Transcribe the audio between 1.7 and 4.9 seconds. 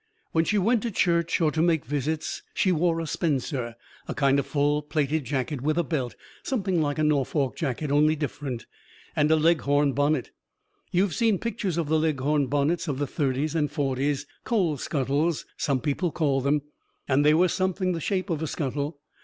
visits she wore a spencer, a kind of full